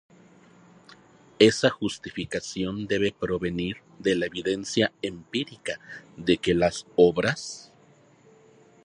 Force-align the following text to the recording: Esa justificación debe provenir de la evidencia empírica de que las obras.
Esa 1.37 1.69
justificación 1.69 2.87
debe 2.87 3.11
provenir 3.11 3.83
de 3.99 4.15
la 4.15 4.25
evidencia 4.25 4.91
empírica 5.03 5.79
de 6.17 6.37
que 6.39 6.55
las 6.55 6.87
obras. 6.95 7.71